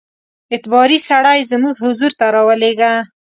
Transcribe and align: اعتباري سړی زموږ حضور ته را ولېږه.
اعتباري 0.53 0.99
سړی 1.09 1.39
زموږ 1.51 1.75
حضور 1.83 2.11
ته 2.19 2.25
را 2.35 2.41
ولېږه. 2.47 2.93